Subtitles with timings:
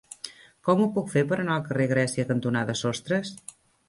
[0.69, 3.31] Com ho puc fer per anar al carrer Grècia cantonada Sostres?